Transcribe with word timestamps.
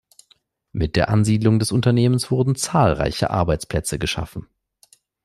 Mit 0.71 0.95
der 0.95 1.09
Ansiedlung 1.09 1.59
des 1.59 1.71
Unternehmens 1.71 2.31
wurden 2.31 2.55
zahlreiche 2.55 3.29
Arbeitsplätze 3.29 3.99
geschaffen. 3.99 4.47